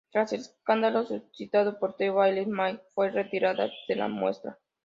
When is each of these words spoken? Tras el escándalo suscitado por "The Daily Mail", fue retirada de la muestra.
Tras 0.11 0.33
el 0.33 0.39
escándalo 0.41 1.05
suscitado 1.05 1.77
por 1.77 1.93
"The 1.95 2.09
Daily 2.11 2.47
Mail", 2.47 2.79
fue 2.95 3.11
retirada 3.11 3.69
de 3.87 3.95
la 3.95 4.07
muestra. 4.07 4.57